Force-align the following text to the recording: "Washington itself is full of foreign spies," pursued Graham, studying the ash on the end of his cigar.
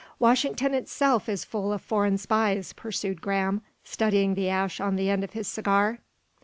"Washington 0.17 0.73
itself 0.73 1.29
is 1.29 1.45
full 1.45 1.71
of 1.71 1.79
foreign 1.79 2.17
spies," 2.17 2.73
pursued 2.73 3.21
Graham, 3.21 3.61
studying 3.83 4.33
the 4.33 4.49
ash 4.49 4.79
on 4.79 4.95
the 4.95 5.11
end 5.11 5.23
of 5.23 5.33
his 5.33 5.47
cigar. 5.47 5.99